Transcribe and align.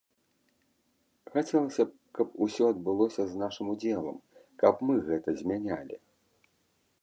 Хацелася 1.33 1.83
б, 1.89 1.93
каб 2.19 2.27
усё 2.45 2.63
адбылося 2.75 3.21
з 3.35 3.43
нашым 3.43 3.67
удзелам, 3.75 4.17
каб 4.65 4.83
мы 4.89 4.95
гэта 5.11 5.29
змянялі. 5.43 5.95